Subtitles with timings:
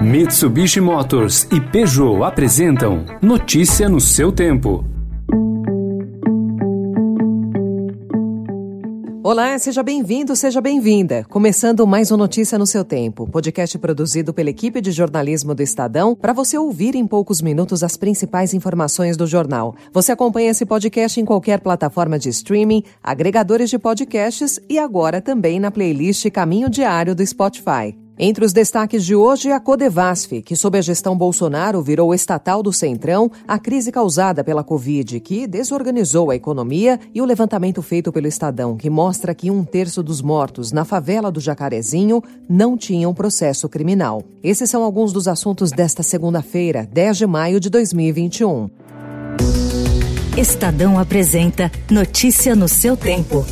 [0.00, 4.82] Mitsubishi Motors e Peugeot apresentam Notícia no seu tempo.
[9.22, 11.26] Olá, seja bem-vindo, seja bem-vinda.
[11.28, 16.14] Começando mais um Notícia no seu tempo, podcast produzido pela equipe de jornalismo do Estadão
[16.14, 19.76] para você ouvir em poucos minutos as principais informações do jornal.
[19.92, 25.60] Você acompanha esse podcast em qualquer plataforma de streaming, agregadores de podcasts e agora também
[25.60, 27.94] na playlist Caminho Diário do Spotify.
[28.22, 32.70] Entre os destaques de hoje, a Codevasf, que sob a gestão Bolsonaro virou estatal do
[32.70, 38.26] Centrão, a crise causada pela Covid, que desorganizou a economia, e o levantamento feito pelo
[38.26, 43.70] Estadão, que mostra que um terço dos mortos na favela do Jacarezinho não tinham processo
[43.70, 44.22] criminal.
[44.44, 48.68] Esses são alguns dos assuntos desta segunda-feira, 10 de maio de 2021.
[50.36, 53.46] Estadão apresenta Notícia no seu tempo.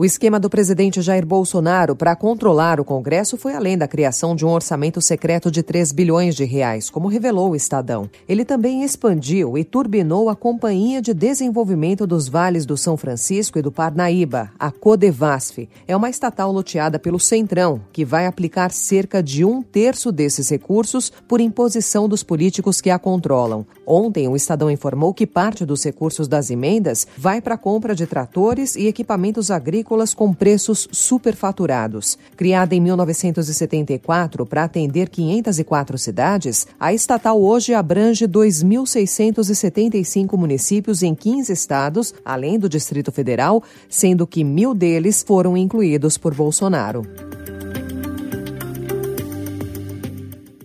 [0.00, 4.46] O esquema do presidente Jair Bolsonaro para controlar o Congresso foi além da criação de
[4.46, 8.08] um orçamento secreto de 3 bilhões de reais, como revelou o Estadão.
[8.26, 13.62] Ele também expandiu e turbinou a Companhia de Desenvolvimento dos Vales do São Francisco e
[13.62, 15.68] do Parnaíba, a Codevasf.
[15.86, 21.12] É uma estatal loteada pelo Centrão, que vai aplicar cerca de um terço desses recursos
[21.28, 23.66] por imposição dos políticos que a controlam.
[23.86, 28.06] Ontem, o Estadão informou que parte dos recursos das emendas vai para a compra de
[28.06, 32.16] tratores e equipamentos agrícolas agrícolas com preços superfaturados.
[32.36, 41.52] Criada em 1974 para atender 504 cidades, a estatal hoje abrange 2.675 municípios em 15
[41.52, 47.29] estados, além do Distrito Federal, sendo que mil deles foram incluídos por Bolsonaro.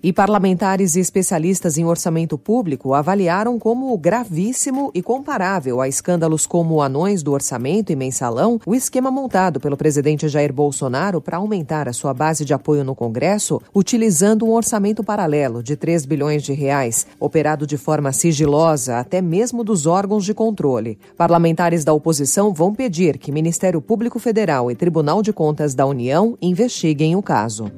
[0.00, 6.80] E parlamentares e especialistas em orçamento público avaliaram como gravíssimo e comparável a escândalos como
[6.80, 11.92] anões do orçamento e mensalão o esquema montado pelo presidente Jair Bolsonaro para aumentar a
[11.92, 17.04] sua base de apoio no Congresso, utilizando um orçamento paralelo de 3 bilhões de reais,
[17.18, 20.96] operado de forma sigilosa até mesmo dos órgãos de controle.
[21.16, 26.38] Parlamentares da oposição vão pedir que Ministério Público Federal e Tribunal de Contas da União
[26.40, 27.68] investiguem o caso.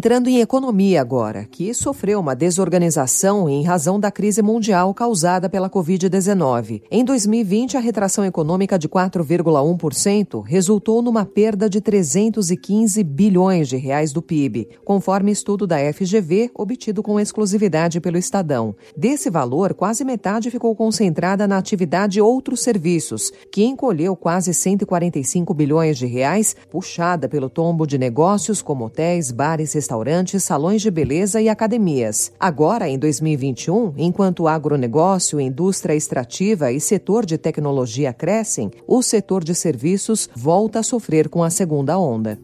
[0.00, 5.68] Entrando em economia agora, que sofreu uma desorganização em razão da crise mundial causada pela
[5.68, 6.80] Covid-19.
[6.90, 14.10] Em 2020, a retração econômica de 4,1% resultou numa perda de 315 bilhões de reais
[14.10, 18.74] do PIB, conforme estudo da FGV obtido com exclusividade pelo Estadão.
[18.96, 25.98] Desse valor, quase metade ficou concentrada na atividade outros serviços, que encolheu quase 145 bilhões
[25.98, 29.89] de reais, puxada pelo tombo de negócios como hotéis, bares, restaurantes,
[30.38, 32.32] salões de beleza e academias.
[32.38, 39.42] Agora, em 2021, enquanto o agronegócio, indústria extrativa e setor de tecnologia crescem, o setor
[39.42, 42.38] de serviços volta a sofrer com a segunda onda.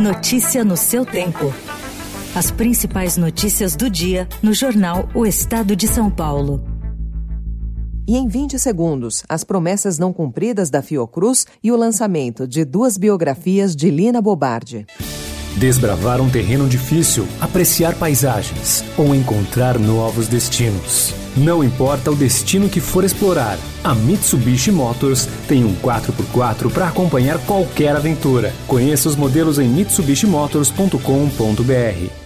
[0.00, 1.52] Notícia no seu tempo.
[2.34, 6.71] As principais notícias do dia no jornal O Estado de São Paulo.
[8.06, 12.96] E em 20 segundos, as promessas não cumpridas da Fiocruz e o lançamento de duas
[12.96, 14.86] biografias de Lina Bobardi.
[15.56, 21.14] Desbravar um terreno difícil, apreciar paisagens ou encontrar novos destinos.
[21.36, 27.38] Não importa o destino que for explorar, a Mitsubishi Motors tem um 4x4 para acompanhar
[27.46, 28.52] qualquer aventura.
[28.66, 32.21] Conheça os modelos em mitsubishimotors.com.br.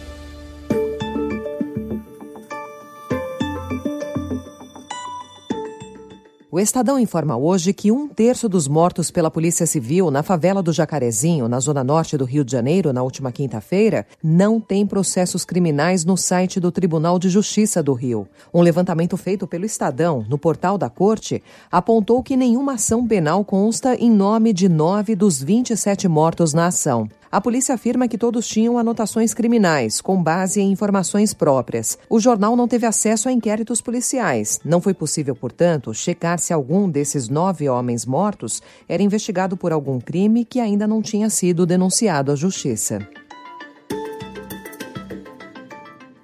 [6.56, 10.72] O Estadão informa hoje que um terço dos mortos pela Polícia Civil na favela do
[10.72, 16.02] Jacarezinho, na zona norte do Rio de Janeiro, na última quinta-feira, não tem processos criminais
[16.02, 18.26] no site do Tribunal de Justiça do Rio.
[18.54, 23.94] Um levantamento feito pelo Estadão, no portal da Corte, apontou que nenhuma ação penal consta
[23.94, 27.06] em nome de nove dos 27 mortos na ação.
[27.30, 31.98] A polícia afirma que todos tinham anotações criminais, com base em informações próprias.
[32.08, 34.60] O jornal não teve acesso a inquéritos policiais.
[34.64, 39.98] Não foi possível, portanto, checar se algum desses nove homens mortos era investigado por algum
[39.98, 43.06] crime que ainda não tinha sido denunciado à justiça.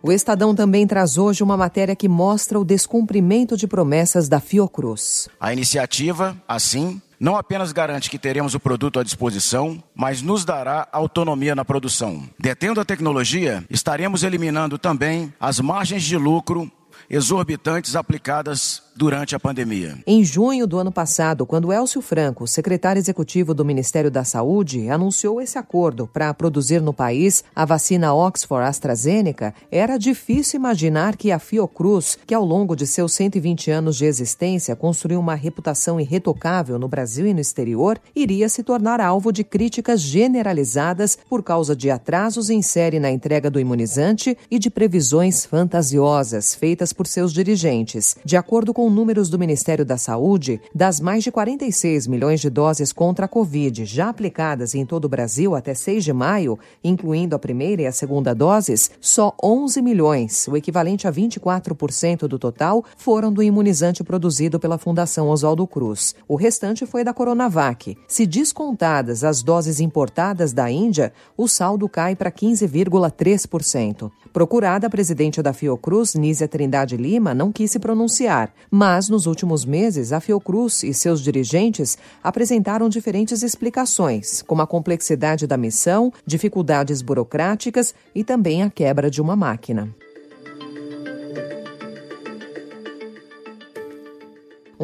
[0.05, 5.29] O Estadão também traz hoje uma matéria que mostra o descumprimento de promessas da Fiocruz.
[5.39, 10.89] A iniciativa, assim, não apenas garante que teremos o produto à disposição, mas nos dará
[10.91, 12.29] autonomia na produção.
[12.37, 16.69] Detendo a tecnologia, estaremos eliminando também as margens de lucro
[17.09, 19.99] exorbitantes aplicadas durante a pandemia.
[20.07, 25.41] Em junho do ano passado, quando Elcio Franco, secretário executivo do Ministério da Saúde, anunciou
[25.41, 31.39] esse acordo para produzir no país a vacina Oxford AstraZeneca, era difícil imaginar que a
[31.39, 36.89] Fiocruz, que ao longo de seus 120 anos de existência construiu uma reputação irretocável no
[36.89, 42.51] Brasil e no exterior, iria se tornar alvo de críticas generalizadas por causa de atrasos
[42.51, 48.17] em série na entrega do imunizante e de previsões fantasiosas feitas por seus dirigentes.
[48.25, 52.93] De acordo com números do Ministério da Saúde, das mais de 46 milhões de doses
[52.93, 57.39] contra a Covid já aplicadas em todo o Brasil até 6 de maio, incluindo a
[57.39, 63.33] primeira e a segunda doses, só 11 milhões, o equivalente a 24% do total, foram
[63.33, 66.15] do imunizante produzido pela Fundação Oswaldo Cruz.
[66.29, 67.97] O restante foi da Coronavac.
[68.07, 74.11] Se descontadas as doses importadas da Índia, o saldo cai para 15,3%.
[74.33, 79.67] Procurada, a presidente da Fiocruz, Nízia Trindade Lima, não quis se pronunciar, mas nos últimos
[79.67, 87.03] meses a Fiocruz e seus dirigentes apresentaram diferentes explicações, como a complexidade da missão, dificuldades
[87.03, 89.95] burocráticas e também a quebra de uma máquina.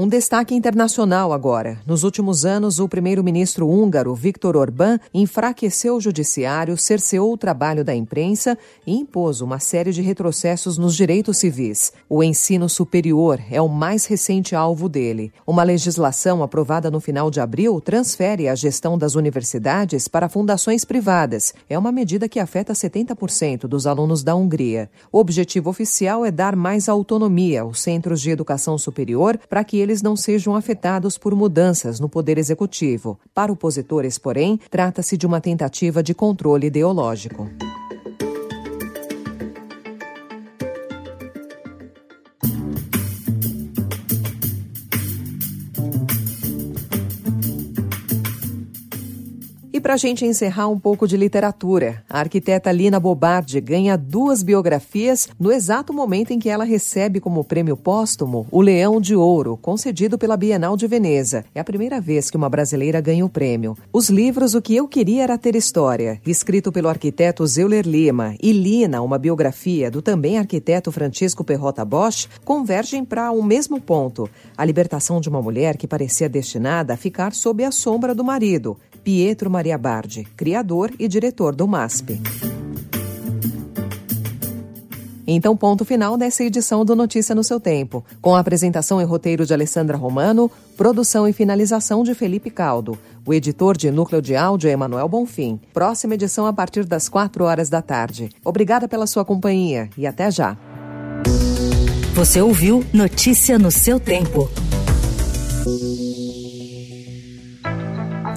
[0.00, 1.80] Um destaque internacional agora.
[1.84, 7.92] Nos últimos anos, o primeiro-ministro húngaro Viktor Orbán enfraqueceu o judiciário, cerceou o trabalho da
[7.92, 8.56] imprensa
[8.86, 11.92] e impôs uma série de retrocessos nos direitos civis.
[12.08, 15.32] O ensino superior é o mais recente alvo dele.
[15.44, 21.52] Uma legislação aprovada no final de abril transfere a gestão das universidades para fundações privadas.
[21.68, 24.88] É uma medida que afeta 70% dos alunos da Hungria.
[25.10, 29.87] O objetivo oficial é dar mais autonomia aos centros de educação superior para que eles
[30.02, 33.18] não sejam afetados por mudanças no poder executivo.
[33.34, 37.48] Para opositores, porém, trata-se de uma tentativa de controle ideológico.
[49.88, 55.30] Para a gente encerrar um pouco de literatura, a arquiteta Lina Bobardi ganha duas biografias
[55.40, 60.18] no exato momento em que ela recebe como prêmio póstumo o Leão de Ouro, concedido
[60.18, 61.42] pela Bienal de Veneza.
[61.54, 63.78] É a primeira vez que uma brasileira ganha o prêmio.
[63.90, 68.52] Os livros O que eu queria era ter história, escrito pelo arquiteto Zeuler Lima, e
[68.52, 74.28] Lina, uma biografia do também arquiteto Francisco Perrota Bosch, convergem para o um mesmo ponto:
[74.54, 78.76] a libertação de uma mulher que parecia destinada a ficar sob a sombra do marido.
[79.08, 82.20] Pietro Maria Bardi, criador e diretor do MASP.
[85.26, 89.46] Então, ponto final dessa edição do Notícia no seu tempo, com a apresentação e roteiro
[89.46, 92.98] de Alessandra Romano, produção e finalização de Felipe Caldo.
[93.24, 95.58] O editor de núcleo de áudio é Emanuel Bonfim.
[95.72, 98.28] Próxima edição a partir das 4 horas da tarde.
[98.44, 100.54] Obrigada pela sua companhia e até já.
[102.12, 104.50] Você ouviu Notícia no seu tempo.